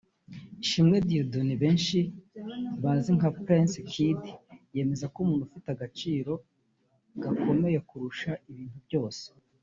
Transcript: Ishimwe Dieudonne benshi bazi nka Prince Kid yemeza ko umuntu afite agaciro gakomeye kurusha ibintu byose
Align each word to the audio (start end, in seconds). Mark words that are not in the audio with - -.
Ishimwe 0.63 0.97
Dieudonne 1.07 1.55
benshi 1.63 1.99
bazi 2.83 3.09
nka 3.17 3.29
Prince 3.41 3.75
Kid 3.91 4.19
yemeza 4.75 5.05
ko 5.13 5.17
umuntu 5.25 5.43
afite 5.45 5.67
agaciro 5.71 6.31
gakomeye 7.23 7.79
kurusha 7.89 8.31
ibintu 8.51 8.79
byose 8.87 9.25